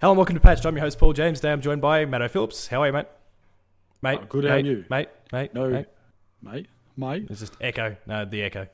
[0.00, 0.64] Hello and welcome to Patch.
[0.64, 1.38] I'm your host Paul James.
[1.40, 2.68] Today I'm joined by Matto Phillips.
[2.68, 3.06] How are you, mate?
[4.00, 4.84] Mate, Oh, good, how are mate, you?
[4.88, 5.86] Mate, mate, No, mate.
[6.40, 6.66] mate,
[6.96, 7.26] mate.
[7.28, 7.96] It's just echo.
[8.06, 8.68] No, the echo.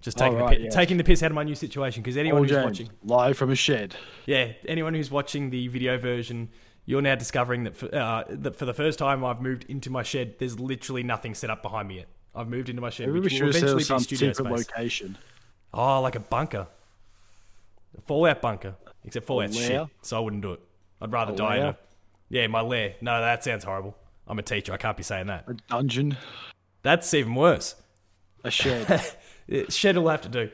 [0.00, 0.74] Just Oh, taking right, the pi- yes.
[0.74, 3.36] taking the piss out of my new situation because anyone Paul who's James, watching, live
[3.36, 3.96] from a shed.
[4.26, 6.50] yeah, anyone who's watching the video version,
[6.86, 10.04] you're now discovering that for, uh, that for the first time I've moved into my
[10.04, 10.36] shed.
[10.38, 12.06] There's literally nothing set up behind me yet.
[12.36, 14.46] I've moved into my shed, Maybe which we will eventually set be some studio space.
[14.46, 15.18] location.
[15.74, 16.68] Oh, like a bunker,
[17.96, 18.76] a Fallout bunker.
[19.04, 20.60] Except Fallout's shit, so I wouldn't do it.
[21.00, 21.78] I'd rather A die in a
[22.30, 22.94] yeah, my lair.
[23.00, 23.96] No, that sounds horrible.
[24.26, 24.72] I'm a teacher.
[24.72, 25.44] I can't be saying that.
[25.48, 26.16] A dungeon,
[26.82, 27.74] That's even worse.
[28.44, 29.02] a shed.
[29.70, 30.50] Shed will have to do.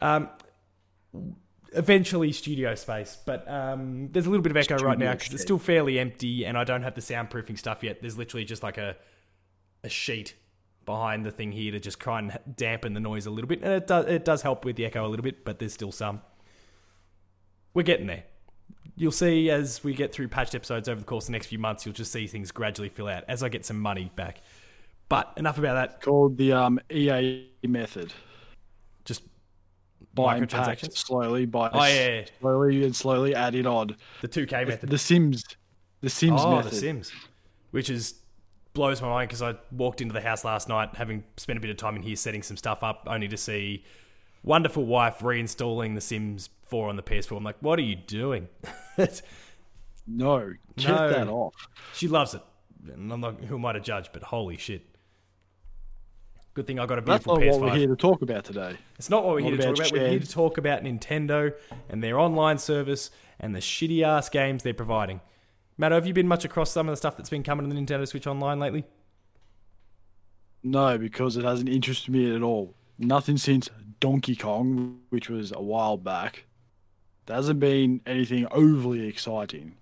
[0.00, 0.30] Um,
[1.74, 5.42] eventually, studio space, but um, there's a little bit of echo right now because it's
[5.42, 8.00] still fairly empty, and I don't have the soundproofing stuff yet.
[8.00, 8.96] There's literally just like a
[9.84, 10.34] a sheet
[10.86, 13.72] behind the thing here to just try and dampen the noise a little bit, and
[13.74, 16.22] it does it does help with the echo a little bit, but there's still some.
[17.74, 18.24] We're getting there.
[18.98, 21.58] You'll see as we get through patched episodes over the course of the next few
[21.58, 24.40] months, you'll just see things gradually fill out as I get some money back.
[25.08, 26.02] But enough about that.
[26.02, 28.12] called the um, EA method.
[29.04, 29.22] Just
[30.14, 30.96] Buying microtransactions.
[30.96, 33.96] slowly, by Oh, yeah, slowly and slowly added on.
[34.20, 34.90] The 2K method.
[34.90, 35.44] The Sims,
[36.00, 36.72] the Sims oh, method.
[36.72, 37.12] The Sims.
[37.70, 38.14] Which is
[38.74, 41.70] blows my mind because I walked into the house last night having spent a bit
[41.70, 43.84] of time in here setting some stuff up, only to see
[44.42, 47.36] wonderful wife reinstalling The Sims 4 on the PS4.
[47.36, 48.48] I'm like, what are you doing?
[50.10, 51.10] No, get No.
[51.10, 51.52] that off.
[51.92, 52.40] she loves it.
[52.90, 54.86] And I'm not, who am I to judge, but holy shit.
[56.54, 57.60] Good thing I got a That's beautiful not PS5.
[57.60, 58.76] what we're here to talk about today.
[58.98, 60.00] It's not what we're Not here to talk about about.
[60.00, 61.52] We're here to talk about Nintendo
[61.90, 65.20] and their online service and the shitty ass games they're providing.
[65.76, 67.80] Matt, have you been much across some of the stuff that's been coming to the
[67.80, 68.84] Nintendo Switch Online lately?
[70.62, 72.74] No, because it hasn't interested me at all.
[72.98, 76.44] Nothing since Donkey Kong, which was a while back.
[77.26, 79.74] There hasn't been anything overly exciting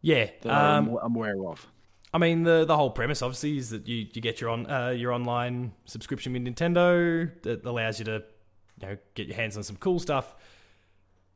[0.00, 0.30] Yeah.
[0.44, 1.66] Um, I'm, I'm aware of.
[2.12, 4.90] I mean, the the whole premise obviously is that you, you get your on uh,
[4.90, 8.22] your online subscription with Nintendo that allows you to
[8.80, 10.34] you know get your hands on some cool stuff.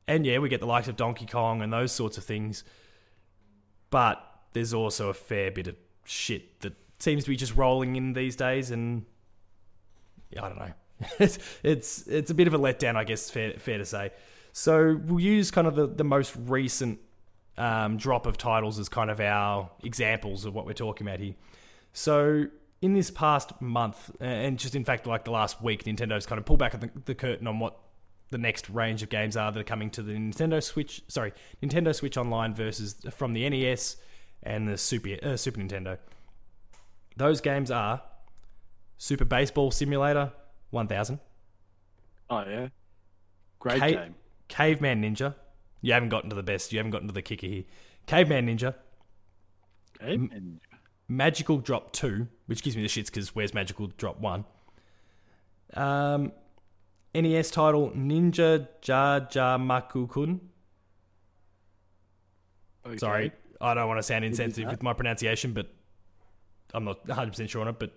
[0.07, 2.63] And yeah, we get the likes of Donkey Kong and those sorts of things.
[3.91, 5.75] But there's also a fair bit of
[6.05, 9.05] shit that seems to be just rolling in these days, and
[10.31, 10.73] yeah, I don't know.
[11.19, 13.31] it's it's it's a bit of a letdown, I guess.
[13.31, 14.11] Fair fair to say.
[14.53, 16.99] So we'll use kind of the, the most recent
[17.57, 21.35] um, drop of titles as kind of our examples of what we're talking about here.
[21.93, 22.47] So
[22.81, 26.45] in this past month, and just in fact like the last week, Nintendo's kind of
[26.45, 27.79] pulled back the, the curtain on what
[28.31, 31.03] the next range of games are that are coming to the Nintendo Switch.
[31.09, 33.97] Sorry, Nintendo Switch Online versus from the NES
[34.43, 35.99] and the Super uh, Super Nintendo.
[37.17, 38.03] Those games are
[38.99, 40.33] Super Baseball Simulator
[40.71, 41.19] 1000,
[42.31, 42.69] Oh yeah,
[43.59, 44.15] great Ca- game.
[44.49, 45.35] Caveman Ninja.
[45.81, 46.73] You haven't gotten to the best.
[46.73, 47.65] You haven't gotten to the kicker here.
[48.07, 48.75] Caveman Ninja,
[50.01, 50.61] and
[51.09, 54.45] Magical Drop 2, which gives me the shits because where's Magical Drop 1?
[55.75, 56.33] Um,
[57.15, 60.41] NES title Ninja Jar Jar Makukun.
[62.87, 62.97] okay.
[62.97, 65.69] Sorry, I don't want to sound insensitive with my pronunciation, but
[66.75, 67.79] I'm not 100% sure on it.
[67.79, 67.93] But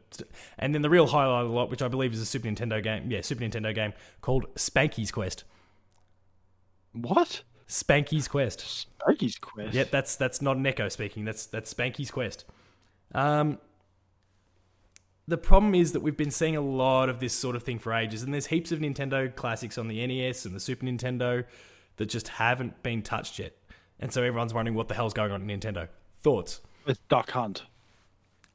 [0.58, 2.82] And then the real highlight of the lot, which I believe is a Super Nintendo
[2.82, 5.44] game, yeah, Super Nintendo game called Spanky's Quest.
[6.94, 7.44] What?
[7.68, 8.88] Spanky's Quest.
[9.00, 9.74] Spanky's Quest.
[9.74, 11.26] Yep, that's that's not an echo speaking.
[11.26, 12.46] That's that's Spanky's quest.
[13.14, 13.60] Um,
[15.28, 17.94] the problem is that we've been seeing a lot of this sort of thing for
[17.94, 21.46] ages, and there's heaps of Nintendo classics on the NES and the Super Nintendo
[21.98, 23.54] that just haven't been touched yet,
[24.00, 25.88] and so everyone's wondering what the hell's going on in Nintendo.
[26.22, 26.60] Thoughts?
[26.86, 27.64] With Duck Hunt.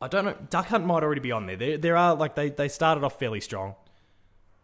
[0.01, 0.37] I don't know.
[0.51, 1.57] Duck Hunt might already be on there.
[1.57, 3.75] There, there are like they they started off fairly strong.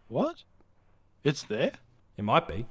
[0.08, 0.42] What?
[1.24, 1.72] It's there.
[2.16, 2.66] It might be.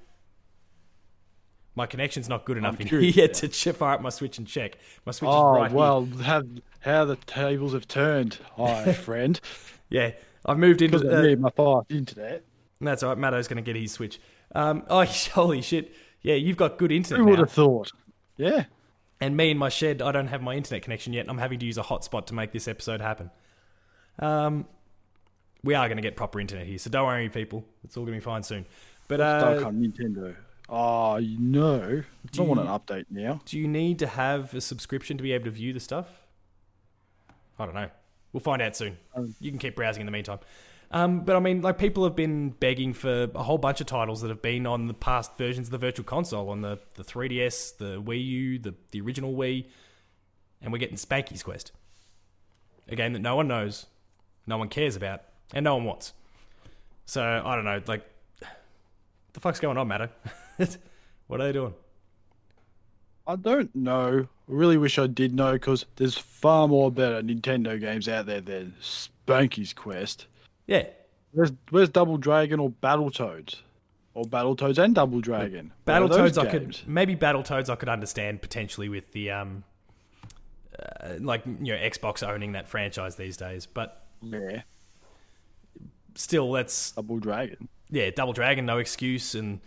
[1.73, 4.77] My connection's not good enough in here to fire up my Switch and check.
[5.05, 5.77] My Switch Oh is right here.
[5.77, 6.45] well, have
[6.81, 9.39] how the tables have turned, hi friend.
[9.89, 10.11] Yeah,
[10.45, 10.99] I've moved into.
[10.99, 12.43] the, need my fast internet.
[12.81, 13.17] that's all right.
[13.17, 14.19] Matto's going to get his Switch.
[14.53, 15.95] Um, oh, holy shit!
[16.21, 17.45] Yeah, you've got good internet Who would now.
[17.45, 17.91] have thought?
[18.37, 18.65] Yeah.
[19.21, 21.21] And me in my shed, I don't have my internet connection yet.
[21.21, 23.29] and I'm having to use a hotspot to make this episode happen.
[24.19, 24.65] Um,
[25.63, 27.63] we are going to get proper internet here, so don't worry, people.
[27.83, 28.65] It's all going to be fine soon.
[29.07, 30.35] But uh, Hunt Nintendo.
[30.67, 32.01] Oh no.
[32.01, 33.41] I don't want an update now.
[33.45, 36.07] do you need to have a subscription to be able to view the stuff?
[37.59, 37.89] I don't know.
[38.31, 38.97] We'll find out soon.
[39.13, 40.39] Um, You can keep browsing in the meantime.
[40.93, 44.21] Um, but I mean, like people have been begging for a whole bunch of titles
[44.21, 47.77] that have been on the past versions of the Virtual Console, on the, the 3DS,
[47.77, 49.65] the Wii U, the, the original Wii,
[50.61, 51.71] and we're getting Spanky's Quest,
[52.89, 53.85] a game that no one knows,
[54.45, 55.21] no one cares about,
[55.53, 56.13] and no one wants.
[57.05, 58.05] So I don't know, like,
[59.31, 60.09] the fuck's going on, Matto?
[61.27, 61.73] what are they doing?
[63.25, 64.27] I don't know.
[64.27, 68.41] I really wish I did know because there's far more better Nintendo games out there
[68.41, 70.25] than Spanky's Quest.
[70.71, 70.87] Yeah,
[71.33, 73.57] Where's Where's Double Dragon or Battletoads?
[74.13, 75.73] Or Battletoads and Double Dragon?
[75.83, 79.65] Where are those Battletoads I could maybe Battletoads I could understand potentially with the um,
[80.79, 84.61] uh, like you know Xbox owning that franchise these days, but Yeah,
[86.15, 87.67] still that's Double Dragon.
[87.89, 89.59] yeah, Double Dragon, no excuse, and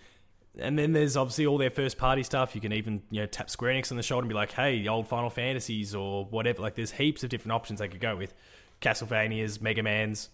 [0.59, 2.55] and then there's obviously all their first party stuff.
[2.55, 4.89] You can even you know tap Square Enix on the shoulder and be like, hey,
[4.89, 6.63] old Final Fantasies or whatever.
[6.63, 8.33] Like there's heaps of different options they could go with.
[8.81, 10.31] Castlevanias, Mega Man's.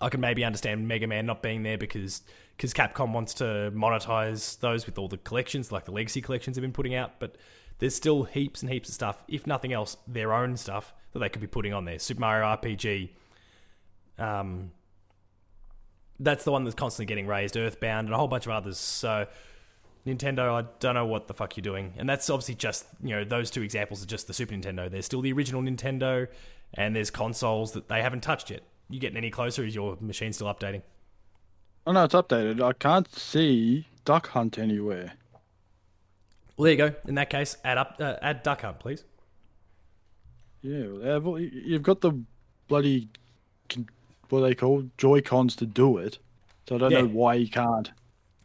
[0.00, 2.22] I can maybe understand Mega Man not being there because
[2.56, 6.62] because Capcom wants to monetize those with all the collections, like the Legacy collections they've
[6.62, 7.20] been putting out.
[7.20, 7.36] But
[7.78, 11.28] there's still heaps and heaps of stuff, if nothing else, their own stuff that they
[11.28, 11.98] could be putting on there.
[11.98, 13.10] Super Mario RPG,
[14.18, 14.72] um,
[16.18, 17.56] that's the one that's constantly getting raised.
[17.56, 18.78] Earthbound and a whole bunch of others.
[18.78, 19.26] So
[20.06, 21.94] Nintendo, I don't know what the fuck you're doing.
[21.96, 24.90] And that's obviously just you know those two examples are just the Super Nintendo.
[24.90, 26.28] There's still the original Nintendo,
[26.74, 28.62] and there's consoles that they haven't touched yet.
[28.90, 29.64] You getting any closer?
[29.64, 30.82] Is your machine still updating?
[31.86, 32.62] Oh no, it's updated.
[32.62, 35.12] I can't see Duck Hunt anywhere.
[36.56, 36.94] Well, there you go.
[37.06, 39.04] In that case, add up, uh, add Duck Hunt, please.
[40.62, 42.12] Yeah, well, you've got the
[42.66, 43.08] bloody
[44.28, 46.18] what they call Joy Cons to do it.
[46.68, 47.00] So I don't Yeah.
[47.02, 47.90] know why you can't.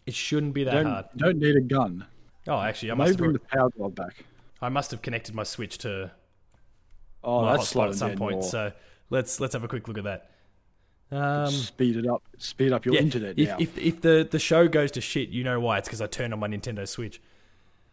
[0.05, 1.05] It shouldn't be that don't, hard.
[1.13, 2.05] you don't need a gun.
[2.47, 4.25] Oh, actually, I Maybe must bring have, the power drive back.
[4.61, 6.11] I must have connected my Switch to
[7.23, 8.43] Oh, my that's hotspot at some point.
[8.43, 8.71] So
[9.09, 10.29] let's let's have a quick look at that.
[11.13, 12.24] Um, speed it up.
[12.38, 13.57] Speed up your yeah, internet if, now.
[13.60, 15.77] if if the the show goes to shit, you know why?
[15.77, 17.21] It's because I turned on my Nintendo Switch.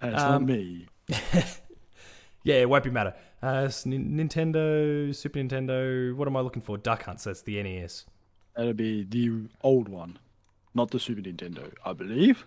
[0.00, 0.86] That's um, not me.
[2.42, 3.14] Yeah, it won't be matter.
[3.42, 6.14] Uh, Nintendo, Super Nintendo.
[6.14, 6.78] What am I looking for?
[6.78, 7.20] Duck Hunt.
[7.20, 8.06] So that's the NES.
[8.56, 10.18] That'll be the old one,
[10.74, 12.46] not the Super Nintendo, I believe.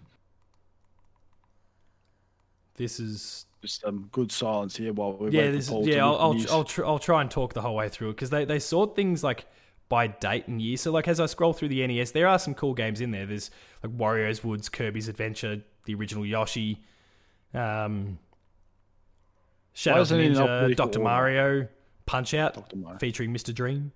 [2.76, 5.44] This is Just some good silence here while we yeah.
[5.44, 6.06] wait This for Paul is, to yeah.
[6.06, 6.52] I'll I'll.
[6.52, 8.96] I'll, tr- I'll try and talk the whole way through it because they they sort
[8.96, 9.46] things like
[9.94, 10.76] by date and year.
[10.76, 13.28] So like as I scroll through the NES, there are some cool games in there.
[13.28, 13.52] There's
[13.84, 16.82] like Wario's Woods, Kirby's Adventure, the original Yoshi,
[17.54, 18.18] um,
[19.74, 21.00] Shadow of the isn't it in Ninja, Doctor?
[21.00, 21.68] Mario,
[22.08, 23.54] Punch Out, featuring Mr.
[23.54, 23.92] Dream,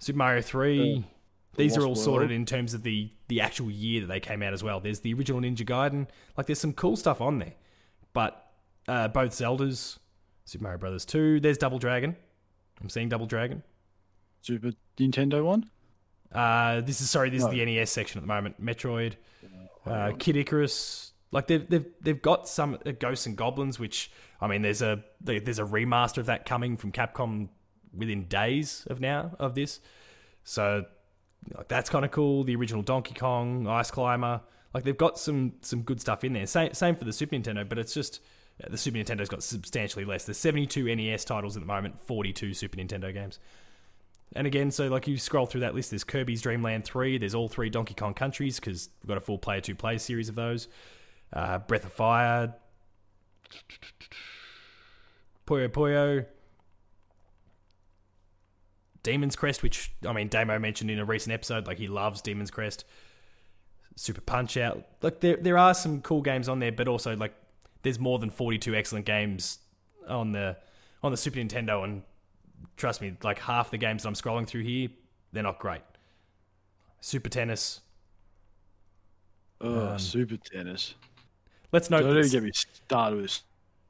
[0.00, 0.98] Super Mario Three.
[0.98, 1.04] The-
[1.62, 4.42] These are Lost all sorted in terms of the the actual year that they came
[4.42, 4.80] out as well.
[4.80, 6.08] There's the original Ninja Gaiden.
[6.36, 7.54] Like there's some cool stuff on there,
[8.12, 8.52] but
[8.88, 9.98] uh, both Zeldas,
[10.44, 11.40] Super Mario Brothers Two.
[11.40, 12.16] There's Double Dragon.
[12.82, 13.62] I'm seeing Double Dragon.
[14.42, 15.68] Super Nintendo one.
[16.32, 17.48] Uh, this is sorry, this No.
[17.48, 18.62] is the NES section at the moment.
[18.64, 19.14] Metroid,
[19.86, 20.12] uh.
[20.18, 21.12] Kid Icarus.
[21.30, 24.10] Like they've they've they've got some uh, Ghosts and Goblins, which
[24.40, 27.48] I mean, there's a there's a remaster of that coming from Capcom
[27.94, 29.80] within days of now of this.
[30.44, 30.84] So
[31.56, 32.44] like, that's kind of cool.
[32.44, 34.40] The original Donkey Kong, Ice Climber.
[34.74, 36.46] Like they've got some some good stuff in there.
[36.46, 38.20] Same same for the Super Nintendo, but it's just
[38.62, 40.24] uh, the Super Nintendo's got substantially less.
[40.24, 43.38] There's 72 NES titles at the moment, 42 Super Nintendo games.
[44.34, 47.34] And again, so like you scroll through that list, there's Kirby's Dream Land 3, there's
[47.34, 50.34] all three Donkey Kong countries because we've got a full player to play series of
[50.34, 50.68] those.
[51.32, 52.54] Uh, Breath of Fire,
[55.46, 56.26] Puyo Puyo,
[59.02, 62.50] Demon's Crest, which I mean Damo mentioned in a recent episode, like he loves Demon's
[62.50, 62.84] Crest.
[63.96, 64.84] Super Punch Out.
[65.02, 67.34] Like there there are some cool games on there, but also like
[67.82, 69.58] there's more than 42 excellent games
[70.08, 70.56] on the
[71.02, 72.02] on the Super Nintendo and
[72.76, 74.88] trust me, like half the games that I'm scrolling through here,
[75.32, 75.82] they're not great.
[77.00, 77.80] Super Tennis.
[79.60, 80.94] Oh, Um, Super Tennis.
[81.72, 83.40] Let's note Don't even get me started with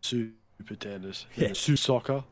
[0.02, 1.26] Super Tennis.
[1.37, 1.52] Yeah.
[1.55, 2.25] Super Soccer.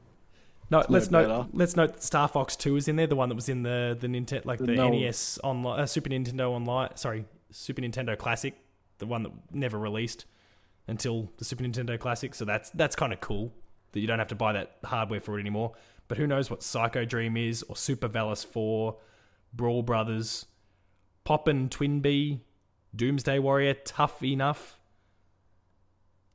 [0.70, 1.26] No, no let's note.
[1.28, 1.46] better.
[1.52, 3.08] Let's note that Star Fox Two is in there.
[3.08, 5.86] The one that was in the the Nintendo, like the, The no- NES online, uh,
[5.86, 6.96] Super Nintendo online.
[6.96, 8.54] Sorry, Super Nintendo Classic,
[8.98, 10.26] the one that never released
[10.86, 12.34] until the Super Nintendo Classic.
[12.36, 13.52] So that's that's kind of cool
[13.92, 15.72] that you don't have to buy that hardware for it anymore.
[16.10, 18.96] But who knows what Psycho Dream is or Super Valis Four,
[19.54, 20.44] Brawl Brothers,
[21.22, 22.40] Poppin' Twin Twinbee,
[22.96, 24.76] Doomsday Warrior, Tough Enough.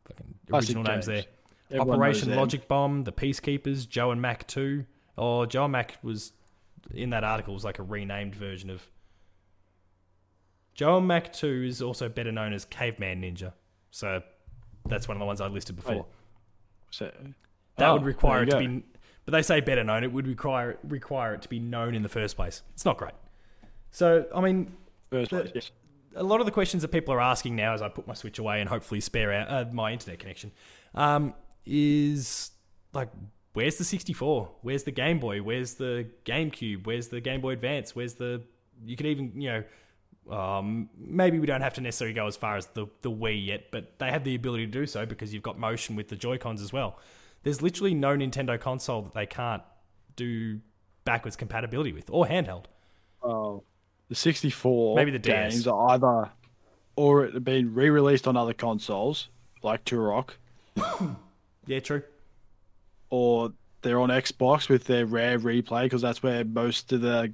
[0.08, 1.26] Fucking original names there.
[1.70, 2.34] Everyone Operation.
[2.38, 4.86] Logic Bomb, The Peacekeepers, Joe and Mac 2.
[5.18, 6.32] Or Joe and Mac was
[6.94, 8.82] in that article was like a renamed version of
[10.74, 13.52] Joe and Mac 2 is also better known as Caveman Ninja.
[13.92, 14.22] So
[14.86, 15.96] that's one of the ones I listed before.
[15.96, 16.06] Wait.
[16.92, 17.12] So,
[17.76, 18.84] that Oh, would require it to be
[19.26, 22.10] but they say better known, it would require require it to be known in the
[22.10, 22.62] first place.
[22.74, 23.14] It's not great.
[23.92, 24.72] So, I mean.
[25.10, 25.72] First the- place, yes.
[26.16, 28.40] a lot of the questions that people are asking now as I put my Switch
[28.40, 30.52] away and hopefully spare out uh, my internet connection
[30.94, 31.34] um,
[31.66, 32.52] is
[32.94, 33.10] like,
[33.54, 34.50] where's the 64?
[34.62, 35.42] Where's the Game Boy?
[35.42, 36.86] Where's the GameCube?
[36.86, 37.96] Where's the Game Boy Advance?
[37.96, 38.42] Where's the.
[38.86, 39.64] You could even, you know,
[40.36, 43.72] Um, maybe we don't have to necessarily go as far as the, the Wii yet,
[43.72, 46.38] but they have the ability to do so because you've got motion with the Joy
[46.38, 46.98] Cons as well.
[47.46, 49.62] There's literally no Nintendo console that they can't
[50.18, 50.60] do
[51.06, 52.66] backwards compatibility with or handheld.
[53.24, 53.64] Oh,
[54.10, 55.54] the 64 Maybe the DS.
[55.54, 56.32] games are either
[56.96, 59.30] or it have been re-released on other consoles
[59.62, 60.32] like Turok,
[61.68, 62.02] Yeah, true.
[63.12, 67.32] or they're on Xbox with their rare replay because that's where most of the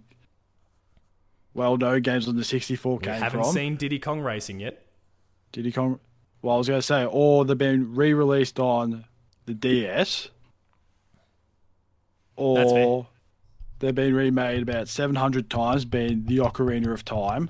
[1.53, 3.53] well-known games on the 64 We came haven't from.
[3.53, 4.85] seen Diddy Kong Racing yet.
[5.51, 5.99] Diddy Kong.
[6.41, 9.05] Well, I was going to say, or they've been re-released on
[9.51, 9.55] the
[9.85, 10.29] DS,
[12.35, 13.07] or
[13.79, 17.49] they've been remade about 700 times, being the Ocarina of Time.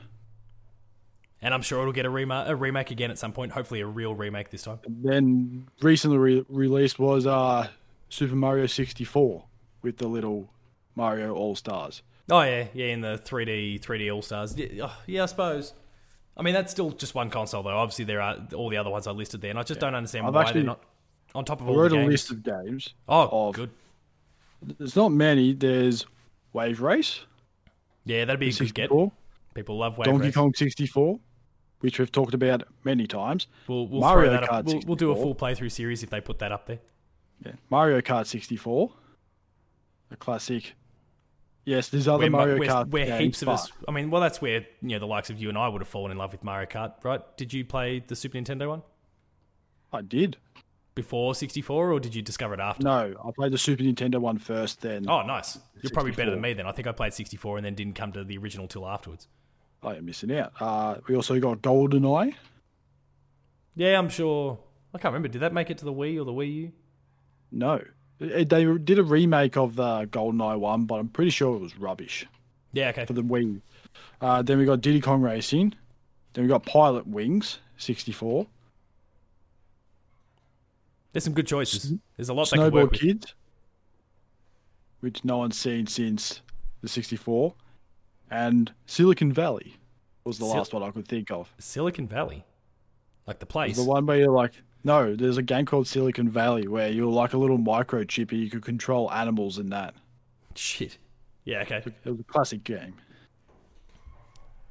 [1.44, 3.52] And I'm sure it'll get a, rema- a remake again at some point.
[3.52, 4.80] Hopefully, a real remake this time.
[4.88, 7.68] Then recently re- released was uh,
[8.10, 9.46] Super Mario 64
[9.82, 10.52] with the little
[10.96, 12.04] Mario All Stars.
[12.30, 14.56] Oh yeah, yeah, in the 3D 3D All Stars.
[14.56, 15.74] Yeah, oh, yeah, I suppose.
[16.38, 17.70] I mean, that's still just one console though.
[17.78, 20.28] Obviously, there are all the other ones I listed there, and I just don't understand
[20.28, 20.84] I've why actually- they're not
[21.36, 22.12] on top of I all wrote the a games.
[22.12, 22.94] list of games.
[23.08, 23.70] oh, of- good.
[24.78, 25.54] There's not many.
[25.54, 26.06] There's
[26.54, 27.22] Wave Race,
[28.06, 28.90] Yeah, that'd be a good get.
[28.90, 29.12] 64,
[29.56, 30.36] People love Wave Donkey Race.
[30.36, 31.20] Kong 64,
[31.80, 33.48] which we've talked about many times.
[33.68, 34.66] We'll, we'll Mario throw that Kart up.
[34.66, 36.80] We'll, we'll do a full playthrough series if they put that up there.
[37.46, 37.54] Yeah.
[37.72, 38.92] Mario Kart 64,
[40.12, 40.76] a classic.
[41.66, 43.72] Yes, there's other Where, Mario where, Kart where games, heaps of us.
[43.88, 45.88] I mean, well, that's where you know the likes of you and I would have
[45.90, 47.22] fallen in love with Mario Kart, right?
[47.38, 48.82] Did you play the Super Nintendo one
[49.94, 50.38] I did.
[50.96, 52.84] Before 64, or did you discover it after?
[52.84, 54.82] No, I played the Super Nintendo one first.
[54.82, 55.58] Then Oh, nice.
[55.82, 56.68] You're probably better than me then.
[56.68, 59.28] I think I played 64 and then didn't come to the original till afterwards.
[59.84, 60.52] oh, you're missing out.
[60.60, 62.34] Uh, we also got GoldenEye.
[63.76, 64.60] Yeah, I'm sure.
[64.94, 65.30] I can't remember.
[65.30, 66.72] Did that make it to the Wii or the Wii U?
[67.54, 67.82] No,
[68.20, 72.26] they did a remake of the GoldenEye one, but I'm pretty sure it was rubbish
[72.74, 73.06] Yeah, okay.
[73.06, 73.62] for the Wii.
[74.20, 75.74] Uh, then we got Diddy Kong Racing.
[76.34, 78.46] Then we got Pilot Wings 64.
[81.12, 81.94] There's some good choices.
[82.16, 83.00] There's a lot they could work Snowboard with.
[83.02, 83.36] Kids,
[85.02, 86.42] which no one's seen since
[86.82, 87.54] the 64,
[88.30, 89.76] and Silicon Valley
[90.24, 91.54] was the Sil- last one I could think of.
[91.60, 92.46] Silicon Valley,
[93.28, 93.76] like the place.
[93.76, 94.54] The one where you're like,
[94.84, 98.50] no, there's a game called Silicon Valley where you're like a little microchip and you
[98.50, 99.94] could control animals in that.
[100.56, 100.98] Shit.
[101.44, 101.84] Yeah, okay.
[102.06, 102.96] It was a classic game.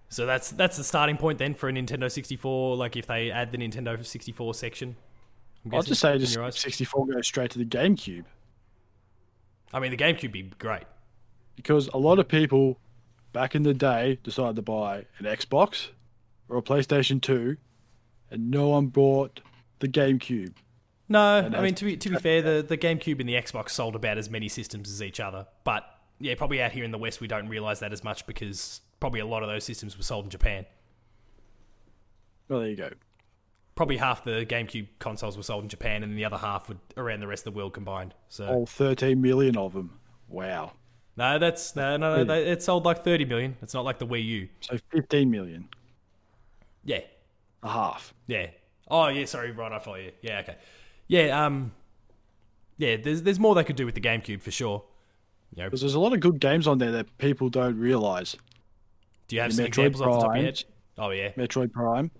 [0.08, 2.76] So that's that's the starting point then for a Nintendo 64.
[2.76, 4.96] Like if they add the Nintendo 64 section.
[5.72, 8.24] I'll just say just 64 goes straight to the GameCube
[9.72, 10.82] I mean, the GameCube be great.
[11.54, 12.78] because a lot of people
[13.32, 15.88] back in the day decided to buy an Xbox
[16.48, 17.56] or a PlayStation 2
[18.32, 19.40] and no one bought
[19.78, 20.54] the GameCube.
[21.08, 23.70] No, And I mean to be to be fair, the the GameCube and the Xbox
[23.70, 25.46] sold about as many systems as each other.
[25.64, 25.84] But
[26.20, 29.20] yeah, probably out here in the West we don't realize that as much because probably
[29.20, 30.66] a lot of those systems were sold in Japan.
[32.48, 32.90] Well, there you go.
[33.76, 37.20] Probably half the GameCube consoles were sold in Japan, and the other half were around
[37.20, 38.14] the rest of the world combined.
[38.28, 39.98] So All 13 million of them.
[40.28, 40.72] Wow.
[41.16, 42.24] no, that's no, no, no.
[42.24, 43.56] They, it sold like thirty million.
[43.62, 44.48] It's not like the Wii U.
[44.60, 45.68] So 15 million.
[46.84, 47.00] Yeah,
[47.62, 48.14] A half.
[48.26, 48.48] Yeah.
[48.88, 50.12] Oh yeah, sorry, right, I follow you.
[50.22, 50.56] Yeah, okay.
[51.08, 51.72] Yeah, um
[52.78, 54.84] Yeah, there's there's more they could do with the GameCube for sure.
[55.54, 58.36] You know, Because there's a lot of good games on there that people don't realize.
[59.28, 60.44] do you have the some Metroid examples off the top of your Prime.
[60.44, 60.64] head?
[60.98, 61.30] Oh yeah.
[61.32, 62.10] Metroid Prime.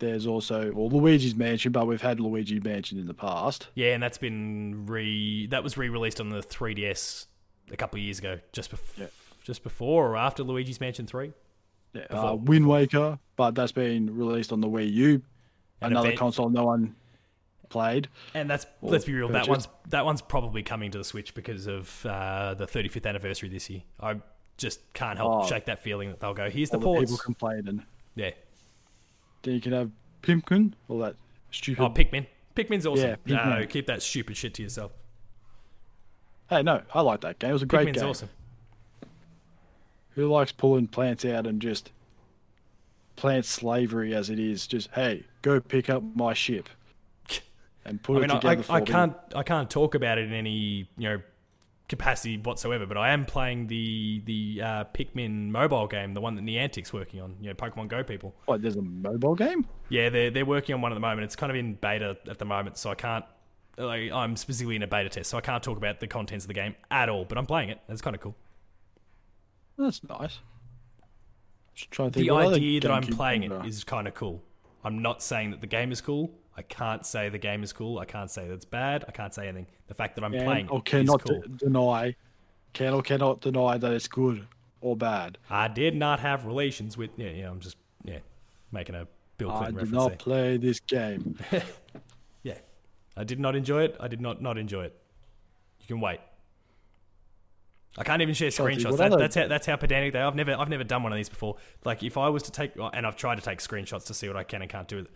[0.00, 3.68] There's also well Luigi's Mansion, but we've had Luigi Mansion in the past.
[3.74, 7.26] Yeah, and that's been re that was re-released on the 3DS
[7.70, 9.06] a couple of years ago, just bef- Yeah.
[9.42, 11.32] just before or after Luigi's Mansion 3.
[11.94, 15.22] Yeah, Before- uh, Wind Waker, but that's been released on the Wii U,
[15.80, 16.96] An another event- console no one
[17.68, 18.08] played.
[18.34, 21.66] And that's let's be real, that one's that one's probably coming to the Switch because
[21.68, 23.82] of uh, the 35th anniversary this year.
[24.00, 24.16] I
[24.56, 25.46] just can't help Oh.
[25.46, 27.10] shake that feeling that they'll go, here's the All the ports.
[27.12, 27.84] people complaining.
[28.16, 28.30] yeah.
[29.44, 29.90] Then you can have
[30.22, 31.14] Pimpkin, all that
[31.52, 31.82] stupid.
[31.82, 32.26] Oh, Pikmin.
[32.56, 33.16] Pikmin's awesome.
[33.24, 34.92] Yeah, No, keep that stupid shit to yourself.
[36.50, 37.50] hey, no, I like that game.
[37.50, 37.94] It was a great game.
[37.94, 38.10] Pikmin's game.
[38.10, 38.28] awesome.
[40.10, 41.90] Who likes pulling plants out and just
[43.16, 44.66] plant slavery as it is?
[44.66, 46.68] Just hey, go pick up my ship
[47.84, 50.18] and put I mean, it I, together I, for I can't I can't talk about
[50.18, 51.20] it in any you know
[51.88, 56.44] capacity whatsoever, but I am playing the the uh, Pikmin mobile game, the one that
[56.44, 57.36] Niantic's working on.
[57.40, 58.34] You know, Pokemon Go people.
[58.46, 58.62] What?
[58.62, 59.66] There's a mobile game?
[59.88, 61.24] Yeah, they're they're working on one at the moment.
[61.24, 63.24] It's kind of in beta at the moment, so I can't.
[63.76, 66.48] Like, I'm specifically in a beta test, so I can't talk about the contents of
[66.48, 67.24] the game at all.
[67.24, 67.80] But I'm playing it.
[67.88, 68.36] It's kind of cool.
[69.76, 70.38] That's nice.
[71.74, 74.42] Just trying to think The idea that I'm playing it is kind of cool.
[74.84, 76.30] I'm not saying that the game is cool.
[76.56, 77.98] I can't say the game is cool.
[77.98, 79.04] I can't say that it's bad.
[79.08, 79.66] I can't say anything.
[79.88, 81.40] The fact that I'm Can playing or cannot cool.
[81.40, 82.14] de- deny,
[82.72, 84.46] can or cannot deny that it's good
[84.80, 85.38] or bad.
[85.50, 87.10] I did not have relations with.
[87.16, 87.50] Yeah, yeah.
[87.50, 88.18] I'm just yeah
[88.70, 89.08] making a
[89.38, 90.16] Bill Clinton I Clinton did reference not there.
[90.18, 91.38] play this game.
[92.42, 92.58] Yeah,
[93.16, 93.96] I did not enjoy it.
[93.98, 94.96] I did not not enjoy it.
[95.80, 96.20] You can wait.
[97.96, 98.98] I can't even share Trying to think, screenshots.
[98.98, 100.26] That, that's how that's how pedantic they are.
[100.26, 101.56] I've never I've never done one of these before.
[101.84, 104.28] Like if I was to take oh, and I've tried to take screenshots to see
[104.28, 105.12] what I can and can't do with it.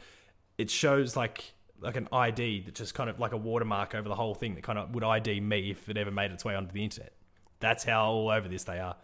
[0.58, 4.14] It shows like like an ID that just kind of like a watermark over the
[4.14, 6.72] whole thing that kind of would ID me if it ever made its way onto
[6.72, 7.12] the internet.
[7.60, 8.96] That's how all over this they are.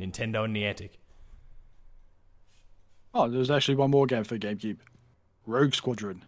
[0.00, 0.90] Nintendo and Niantic.
[3.12, 4.78] Oh, there's actually one more game for GameCube.
[5.46, 6.24] Rogue Squadron.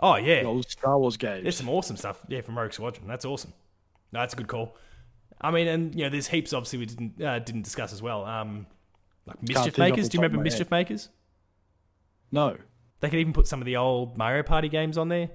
[0.00, 1.42] Oh yeah, The old Star Wars games.
[1.42, 3.08] There's some awesome stuff, yeah, from Rogue Squadron.
[3.08, 3.52] That's awesome.
[4.12, 4.76] No, that's a good call.
[5.40, 8.24] I mean, and you know, there's heaps obviously we didn't uh, didn't discuss as well.
[8.24, 8.66] Um,
[9.26, 10.08] like Mischief Makers.
[10.08, 11.08] Do you remember Mischief Makers?
[12.30, 12.56] No.
[13.00, 15.30] They could even put some of the old Mario Party games on there.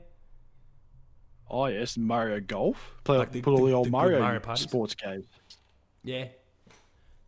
[1.50, 2.96] Oh yes, Mario Golf.
[3.04, 5.26] Play Like the- put all the- the, old the Mario, Mario sports games.
[6.04, 6.26] Yeah.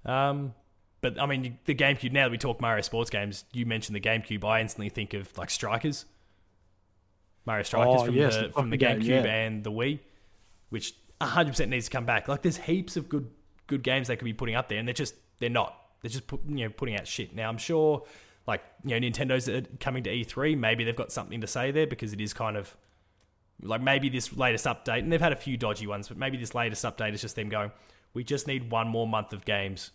[0.03, 0.53] Um,
[1.01, 2.11] but I mean, the GameCube.
[2.11, 4.43] Now that we talk Mario sports games, you mentioned the GameCube.
[4.43, 6.05] I instantly think of like Strikers.
[7.45, 9.33] Mario Strikers Oh, from yes, the the from the GameCube game, yeah.
[9.45, 9.99] and the Wii,
[10.69, 12.27] which 100 percent needs to come back.
[12.27, 13.29] Like, there's heaps of good
[13.67, 15.79] good games they could be putting up there, and they're just they're not.
[16.01, 17.35] They're just put, you know putting out shit.
[17.35, 18.03] Now I'm sure,
[18.47, 20.57] like you know, Nintendo's uh, coming to E3.
[20.57, 22.75] Maybe they've got something to say there because it is kind of
[23.61, 26.53] like maybe this latest update, and they've had a few dodgy ones, but maybe this
[26.53, 27.71] latest update is just them going,
[28.13, 29.91] we just need one more month of games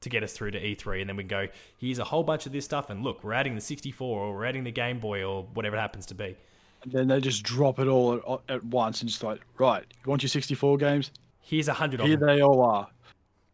[0.00, 2.46] to get us through to E3, and then we can go, here's a whole bunch
[2.46, 5.24] of this stuff, and look, we're adding the 64, or we're adding the Game Boy,
[5.24, 6.36] or whatever it happens to be.
[6.82, 10.10] And then they just drop it all at, at once and just like, right, you
[10.10, 11.10] want your 64 games?
[11.40, 12.88] Here's a hundred Here they all are.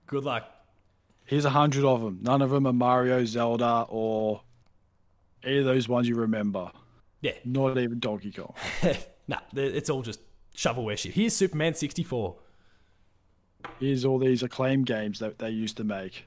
[0.07, 0.54] Good luck.
[1.25, 2.19] Here's a hundred of them.
[2.23, 4.43] None of them are Mario, Zelda, or
[5.43, 6.71] any of those ones you remember.
[7.21, 7.33] Yeah.
[7.45, 8.55] Not even Donkey Kong.
[9.29, 10.21] nah, it's all just
[10.55, 11.13] shovelware shit.
[11.13, 12.37] Here's Superman 64.
[13.81, 16.27] Here's all these acclaim games that they used to make.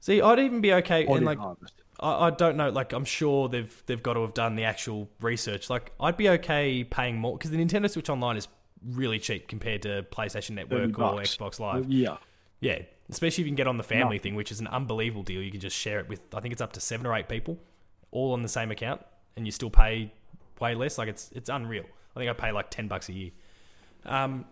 [0.00, 1.74] See, I'd even be okay, Body and like, Harvest.
[2.00, 2.70] I, I don't know.
[2.70, 5.68] Like, I'm sure they've they've got to have done the actual research.
[5.68, 8.48] Like, I'd be okay paying more because the Nintendo Switch Online is
[8.82, 11.20] really cheap compared to PlayStation Network or.
[11.20, 11.90] Xbox Live.
[11.90, 12.18] Yeah.
[12.60, 14.22] Yeah, especially if you can get on the family No.
[14.22, 15.42] thing, which is an unbelievable deal.
[15.42, 17.58] You can just share it with I think it's up to seven or eight people,
[18.10, 19.02] all on the same account,
[19.36, 20.12] and you still pay
[20.60, 20.98] way less.
[20.98, 21.84] Like it's it's unreal.
[22.16, 23.30] I think I pay like ten bucks a year.
[24.04, 24.44] Um,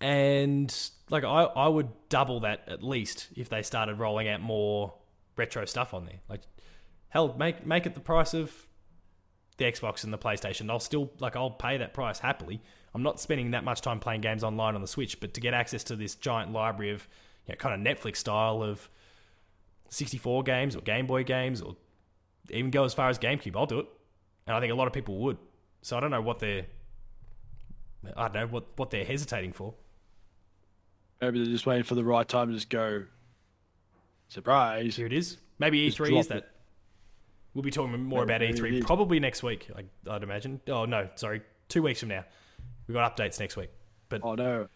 [0.00, 0.74] and
[1.10, 4.94] like I I would double that at least if they started rolling out more
[5.36, 6.20] retro stuff on there.
[6.28, 6.42] Like
[7.08, 8.66] hell, make make it the price of
[9.56, 10.70] the Xbox and the PlayStation.
[10.70, 12.60] I'll still like I'll pay that price happily.
[12.94, 15.52] I'm not spending that much time playing games online on the Switch, but to get
[15.54, 17.08] access to this giant library of
[17.46, 18.88] you know, kind of Netflix style of
[19.88, 21.76] 64 games or Game Boy games or
[22.50, 23.86] even go as far as GameCube, I'll do it.
[24.46, 25.38] And I think a lot of people would.
[25.82, 26.66] So I don't know what they're
[28.16, 29.74] I don't know what, what they're hesitating for.
[31.20, 33.04] Maybe they're just waiting for the right time to just go.
[34.28, 34.96] Surprise.
[34.96, 35.38] Here it is.
[35.58, 36.50] Maybe Just E3 is that.
[37.54, 40.60] We'll be talking more about Maybe it E3 probably next week, I- I'd imagine.
[40.66, 41.42] Oh, no, sorry.
[41.68, 42.24] Two weeks from now.
[42.86, 43.70] We've got updates next week.
[44.08, 44.68] But Oh no.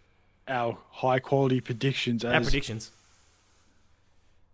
[0.47, 2.91] Our high quality predictions our predictions.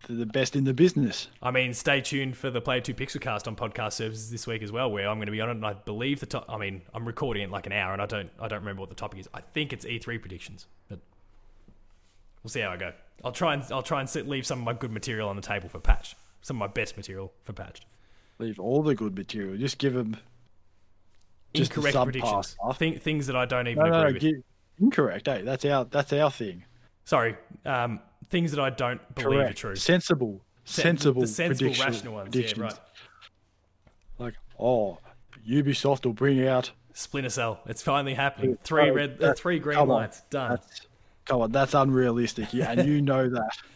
[0.08, 1.28] the best in the business.
[1.40, 4.72] I mean, stay tuned for the Player 2 Pixelcast on podcast services this week as
[4.72, 5.52] well, where I'm going to be on it.
[5.52, 6.46] And I believe the top.
[6.48, 8.28] I mean, I'm recording it like an hour, and I don't.
[8.40, 9.28] I don't remember what the topic is.
[9.32, 10.98] I think it's E3 predictions, but
[12.42, 12.92] we'll see how I go.
[13.24, 15.42] I'll try and I'll try and sit, leave some of my good material on the
[15.42, 16.16] table for patch.
[16.42, 17.80] Some of my best material for Patch.
[18.38, 19.56] Leave all the good material.
[19.56, 20.18] Just give them.
[21.54, 22.46] Just the Incorrect predictions.
[22.48, 22.78] stuff.
[22.78, 24.22] Think, things that I don't even No, no, agree no, with.
[24.22, 24.42] gi-
[24.84, 25.26] incorrect.
[25.28, 26.64] Hey, that's our that's our thing.
[27.04, 29.50] Sorry, um, things that I don't believe Correct.
[29.50, 29.76] are true.
[29.76, 32.30] Sensible, Sen- sensible, the sensible, prediction- rational ones.
[32.30, 32.58] predictions.
[32.58, 32.78] Yeah, right.
[34.18, 34.98] Like, oh,
[35.48, 36.72] Ubisoft will bring out.
[36.96, 37.60] Splinter Cell.
[37.66, 38.50] It's finally happening.
[38.50, 39.96] Yeah, Three red, uh, three green come on.
[40.02, 40.22] lights.
[40.30, 40.50] Done.
[40.50, 40.80] That's,
[41.24, 43.50] come on, that's unrealistic, yeah, and you know that.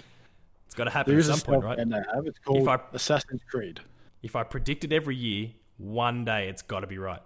[0.67, 1.79] It's got to happen There at some point, stealth right?
[1.79, 2.27] game they have.
[2.27, 3.81] It's called I- Assassin's Creed.
[4.23, 7.23] If I predict it every year, one day it's got to be right.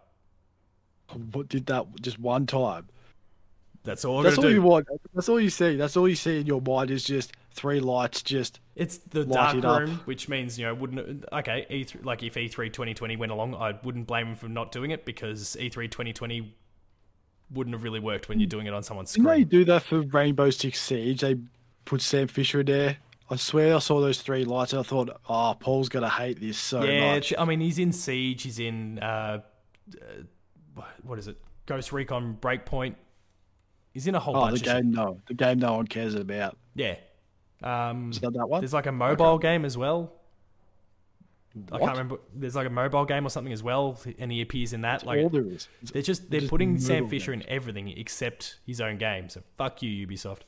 [1.13, 2.89] What did that just one time?
[3.85, 4.53] That's all That's all do.
[4.53, 4.87] you want.
[5.13, 5.77] That's all you see.
[5.77, 8.23] That's all you see in your mind is just three lights.
[8.23, 9.81] Just It's the dark it up.
[9.81, 13.55] room, which means you know wouldn't okay E3 like if E E3 2020 went along,
[13.55, 16.55] I wouldn't blame him for not doing it because E E3 2020
[17.51, 20.01] wouldn't have really worked when you're doing it on someone's didn't they do that for
[20.01, 21.21] Rainbow Six Siege?
[21.21, 21.37] They
[21.85, 22.97] put Sam Fisher in there.
[23.31, 26.57] I swear I saw those three lights and I thought, oh, Paul's gonna hate this
[26.57, 27.35] so yeah, much.
[27.37, 29.41] I mean he's in Siege, he's in uh,
[29.93, 30.05] uh,
[31.03, 31.37] what is it?
[31.67, 32.95] Ghost Recon Breakpoint.
[33.93, 36.57] He's in a whole Oh, bunch the game, no, the game no one cares about.
[36.75, 36.97] Yeah.
[37.63, 38.61] Um, Is that that one?
[38.61, 40.13] There's like a mobile game as well.
[41.71, 42.17] I can't remember.
[42.35, 45.05] There's like a mobile game or something as well, and he appears in that.
[45.05, 45.69] Like All there is.
[45.93, 49.29] they're just they're just putting Sam Fisher in everything except his own game.
[49.29, 50.41] So fuck you, Ubisoft.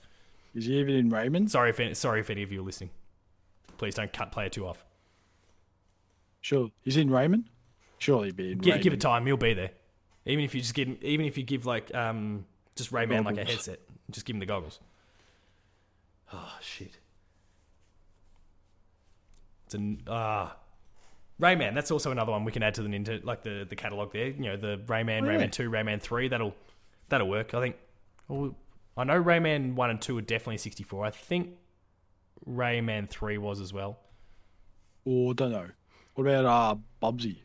[0.55, 1.51] Is he even in Rayman?
[1.51, 2.91] Sorry if any, sorry if any of you are listening.
[3.77, 4.83] Please don't cut player two off.
[6.41, 6.71] Sure.
[6.83, 7.45] He's in Rayman?
[7.99, 8.83] Surely he'd be in Gi- Rayman.
[8.83, 9.71] give it time, he'll be there.
[10.27, 13.45] Even if you just give, even if you give like um just Rayman like a
[13.45, 14.81] headset, just give him the goggles.
[16.33, 16.99] Oh shit!
[19.67, 20.57] It's an ah.
[21.41, 24.13] Rayman, that's also another one we can add to the Nintendo, like the, the catalog
[24.13, 24.29] there.
[24.29, 25.39] You know, the Rayman, Oh, yeah.
[25.39, 26.29] Rayman Two, Rayman Three.
[26.29, 26.55] That'll
[27.09, 27.55] that'll work.
[27.55, 27.77] I think.
[28.29, 28.55] Well,
[28.97, 31.05] I know Rayman One and Two are definitely sixty four.
[31.05, 31.57] I think
[32.49, 33.99] Rayman Three was as well.
[35.05, 35.67] Or, don't know.
[36.15, 37.39] What about uh, Bubsy?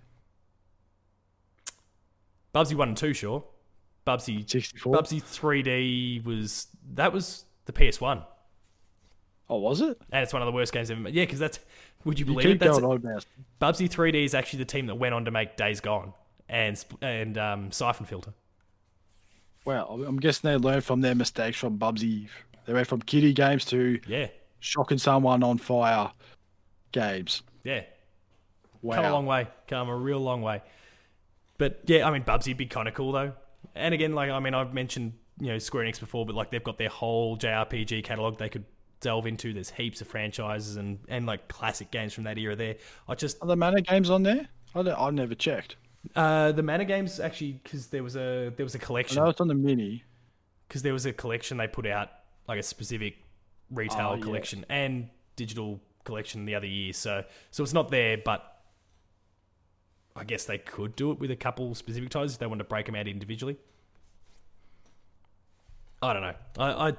[2.53, 3.43] Bubsy One and Two, sure.
[4.07, 4.95] Bubsy 64?
[4.95, 8.23] Bubsy 3D was that was the PS1,
[9.49, 9.99] Oh, was it?
[10.11, 11.13] and it's one of the worst games ever made.
[11.13, 11.59] Yeah, because that's
[12.05, 12.59] would you You believe it?
[12.59, 13.25] That's going on about
[13.61, 16.13] Bubsy 3D is actually the team that went on to make Days Gone
[16.47, 18.33] and and um, Syphon Filter.
[19.65, 22.29] Well, I'm guessing they learned from their mistakes from Bubsy.
[22.65, 24.27] They went from kiddie games to Yeah,
[24.59, 26.11] shocking someone on fire
[26.91, 27.43] games.
[27.63, 27.83] yeah,
[28.81, 28.95] Wow.
[28.95, 30.61] come a long way, come a real long way.
[31.59, 33.33] But yeah, I mean Bubsy'd be kind of cool though.
[33.75, 36.63] And again, like I mean, I've mentioned you know Square Enix before, but like they've
[36.63, 38.65] got their whole JRPG catalog they could
[39.01, 39.53] delve into.
[39.53, 42.75] There's heaps of franchises and and like classic games from that era there.
[43.07, 44.47] I just Are the mana games on there?
[44.73, 45.75] I I've never checked.
[46.15, 49.41] Uh, the mana games actually because there was a there was a collection No, it's
[49.41, 50.03] on the mini.
[50.67, 52.09] because there was a collection they put out
[52.47, 53.17] like a specific
[53.69, 54.21] retail Oh, yeah.
[54.21, 56.93] collection and digital collection the other year.
[56.93, 58.58] So so it's not there, but
[60.15, 62.69] I guess they could do it with a couple specific titles if they wanted to
[62.69, 63.57] break them out individually.
[66.01, 66.35] I don't know.
[66.57, 66.89] I.
[66.89, 66.93] I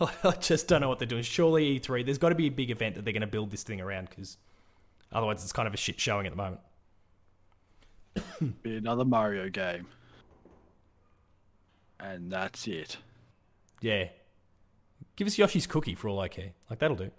[0.24, 1.22] I just don't know what they're doing.
[1.22, 3.62] Surely E3, there's got to be a big event that they're going to build this
[3.62, 4.36] thing around because
[5.12, 6.60] otherwise it's kind of a shit showing at the moment.
[8.62, 9.86] Be another Mario game.
[12.00, 12.98] And that's it.
[13.80, 14.08] Yeah.
[15.16, 16.52] Give us Yoshi's cookie for all I care.
[16.70, 17.10] Like that'll do.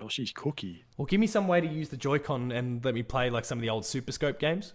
[0.00, 0.84] Oh, Yoshi's Cookie.
[0.96, 3.58] Or give me some way to use the Joy-Con and let me play like some
[3.58, 4.72] of the old Super Scope games.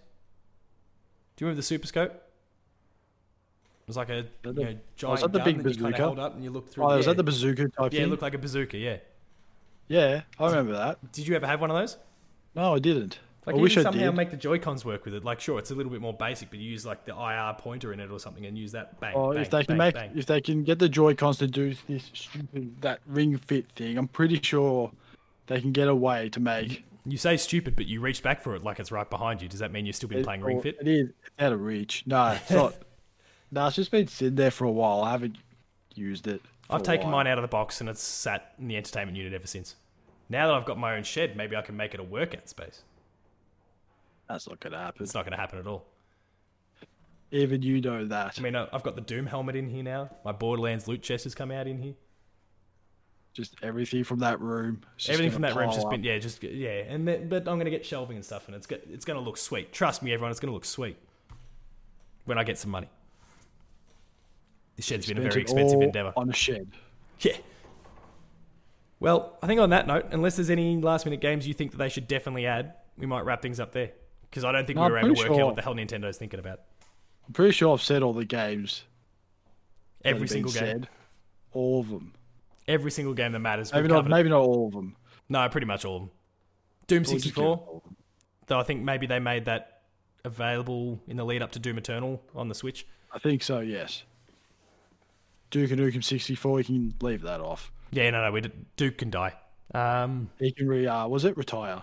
[1.36, 2.12] Do you remember the Super Scope?
[2.12, 5.86] It was like a the- you know, giant that the gun big that you kind
[5.86, 5.96] of bazooka?
[6.02, 6.84] held up and you looked through.
[6.84, 7.10] Oh, the was yeah.
[7.12, 8.78] that the bazooka type yeah, it looked like a bazooka.
[8.78, 8.96] Yeah.
[9.88, 11.12] yeah, I remember that.
[11.12, 11.98] Did you ever have one of those?
[12.54, 13.18] No, I didn't.
[13.44, 14.16] Like I you wish can I somehow did.
[14.16, 15.22] make the Joy Cons work with it.
[15.22, 17.92] Like, sure, it's a little bit more basic, but you use like the IR pointer
[17.92, 18.98] in it or something, and use that.
[19.00, 20.12] Bang, Oh, bang, if they can make, bang.
[20.16, 23.98] if they can get the Joy Cons to do this stupid that ring fit thing,
[23.98, 24.92] I'm pretty sure
[25.46, 26.84] they can get away to make.
[27.06, 29.48] You say stupid, but you reach back for it like it's right behind you.
[29.48, 30.78] Does that mean you've still been it- playing Ring Fit?
[30.80, 32.04] It is it's out of reach.
[32.06, 32.74] No, it's not.
[33.50, 35.02] no, it's just been sitting there for a while.
[35.02, 35.36] I haven't
[35.94, 36.40] used it.
[36.70, 37.18] I've taken while.
[37.18, 39.76] mine out of the box and it's sat in the entertainment unit ever since.
[40.30, 42.82] Now that I've got my own shed, maybe I can make it a workout space.
[44.28, 45.02] That's not gonna happen.
[45.02, 45.84] It's not going to happen at all.
[47.30, 48.34] Even you know that.
[48.38, 50.08] I mean, uh, I've got the Doom helmet in here now.
[50.24, 51.94] My Borderlands loot chest has come out in here.
[53.34, 54.82] Just everything from that room.
[55.08, 56.84] Everything from that room's just been yeah, just yeah.
[56.88, 59.18] And then, but I'm going to get shelving and stuff, and it's go, it's going
[59.18, 59.72] to look sweet.
[59.72, 60.96] Trust me, everyone, it's going to look sweet
[62.26, 62.88] when I get some money.
[64.76, 66.12] This shed's been a very expensive endeavor.
[66.16, 66.68] on a shed.
[67.20, 67.36] Yeah.
[69.00, 71.78] Well, I think on that note, unless there's any last minute games you think that
[71.78, 73.90] they should definitely add, we might wrap things up there.
[74.30, 76.16] Because I don't think No, we were able to work out what the hell Nintendo's
[76.16, 76.60] thinking about.
[77.26, 78.84] I'm pretty sure I've said all the games.
[80.04, 80.60] Every single game.
[80.60, 80.88] said.
[81.52, 82.14] All of them.
[82.66, 83.72] Every single game that matters.
[83.72, 84.06] Maybe not.
[84.06, 84.96] Maybe not all of them.
[85.28, 86.10] No, pretty much all of them.
[86.86, 87.96] Doom 64, all of them.
[88.46, 89.82] though I think maybe they made that
[90.24, 92.86] available in the lead up to Doom Eternal on the Switch.
[93.12, 93.60] I think so.
[93.60, 94.02] Yes.
[95.50, 96.58] Duke and Nukem 64.
[96.60, 97.70] You can leave that off.
[97.90, 99.34] Yeah, no, no, we did, Duke can die.
[99.72, 100.86] Um, He can re.
[100.86, 101.82] Uh, was it retire?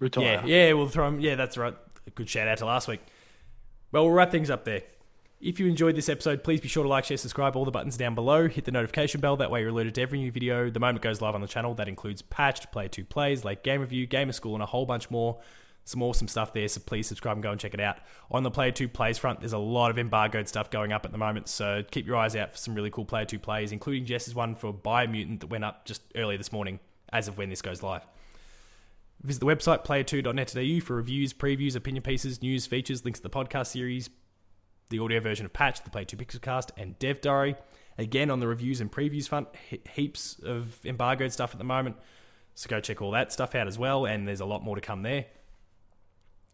[0.00, 0.42] Retire.
[0.44, 1.18] yeah, yeah, we'll throw him.
[1.20, 1.74] Yeah, that's right.
[2.06, 3.00] A good shout out to last week.
[3.90, 4.82] Well, we'll wrap things up there.
[5.40, 7.96] If you enjoyed this episode, please be sure to like, share, subscribe, all the buttons
[7.96, 8.48] down below.
[8.48, 11.20] Hit the notification bell, that way you're alerted to every new video the moment goes
[11.20, 11.74] live on the channel.
[11.74, 15.10] That includes patched, player two plays, like game review, gamer school, and a whole bunch
[15.10, 15.40] more.
[15.86, 17.98] Some awesome stuff there, so please subscribe and go and check it out.
[18.30, 21.12] On the player two plays front, there's a lot of embargoed stuff going up at
[21.12, 24.06] the moment, so keep your eyes out for some really cool player two plays, including
[24.06, 26.80] Jess's one for Biomutant that went up just earlier this morning,
[27.12, 28.06] as of when this goes live.
[29.22, 33.66] Visit the website player2.net.au for reviews, previews, opinion pieces, news, features, links to the podcast
[33.66, 34.08] series,
[34.90, 37.56] the audio version of Patch, the Play 2 Pixelcast, and Dev Diary.
[37.98, 41.96] Again, on the reviews and previews front, he- heaps of embargoed stuff at the moment.
[42.54, 44.80] So go check all that stuff out as well, and there's a lot more to
[44.80, 45.26] come there.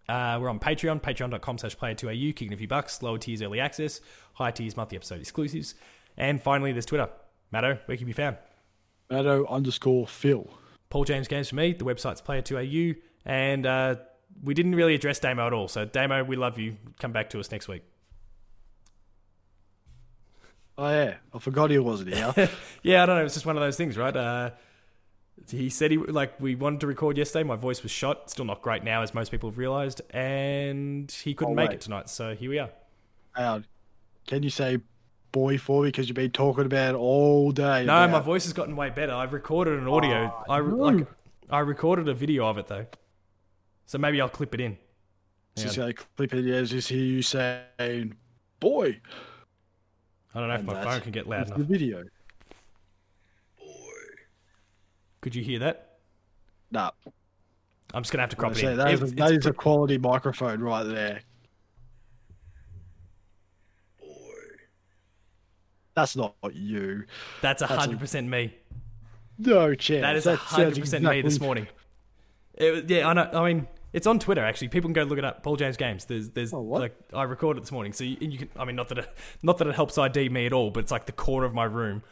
[0.08, 4.00] Uh, we're on Patreon, patreon.com slash player2au, kicking a few bucks, lower tiers early access,
[4.34, 5.74] high tiers monthly episode exclusives.
[6.16, 7.08] And finally, there's Twitter.
[7.52, 8.36] Matto, where can you be found?
[9.08, 10.48] Matto underscore Phil.
[10.88, 11.72] Paul James Games for me.
[11.72, 12.96] The website's player2au.
[13.24, 13.96] And uh,
[14.42, 15.68] we didn't really address Damo at all.
[15.68, 16.76] So, Damo, we love you.
[16.98, 17.82] Come back to us next week.
[20.82, 22.32] Oh yeah, I forgot he wasn't here.
[22.82, 23.24] yeah, I don't know.
[23.26, 24.16] It's just one of those things, right?
[24.16, 24.50] Uh,
[25.50, 27.42] he said he like we wanted to record yesterday.
[27.42, 28.30] My voice was shot.
[28.30, 31.82] Still not great now, as most people have realised, and he couldn't Oh, make it
[31.82, 32.08] tonight.
[32.08, 33.62] So here we are.
[34.26, 34.78] Can you say
[35.32, 37.84] boy for me because you've been talking about it all day?
[37.84, 39.12] No, my voice has gotten way better.
[39.12, 40.32] I've recorded an audio.
[40.48, 40.76] Oh, I no.
[40.76, 41.06] like
[41.50, 42.86] I recorded a video of it though,
[43.84, 44.78] so maybe I'll clip it in.
[45.56, 45.92] Just Yeah.
[46.16, 46.42] clip it.
[46.46, 48.14] Yeah, just hear you saying,
[48.60, 49.02] "Boy."
[50.34, 52.04] I don't know if And my phone can get loud That's the video.
[53.58, 53.66] Boy.
[55.20, 55.98] Could you hear that?
[56.70, 56.92] Nah,
[57.92, 58.76] I'm just gonna have to crop it say, in.
[58.76, 61.20] that is, a, that is a quality microphone right there.
[63.98, 64.06] Boy.
[65.94, 67.04] That's not you.
[67.42, 68.54] That's hundred percent me.
[69.38, 70.02] No chance.
[70.02, 71.66] That is hundred percent me this morning.
[72.54, 73.30] It, yeah, I know.
[73.32, 74.68] I mean, it's on Twitter actually.
[74.68, 75.42] People can go look it up.
[75.42, 76.04] Paul James Games.
[76.04, 78.48] There's, there's Oh, like I recorded it this morning, so you, you can.
[78.58, 80.92] I mean, not that it, not that it helps ID me at all, but it's
[80.92, 82.02] like the corner of my room.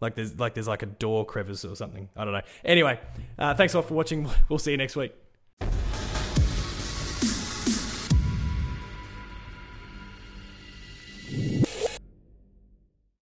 [0.00, 2.08] Like there's like there's like a door crevice or something.
[2.16, 2.42] I don't know.
[2.64, 3.00] Anyway,
[3.38, 4.28] uh, thanks a lot for watching.
[4.48, 5.14] We'll see you next week.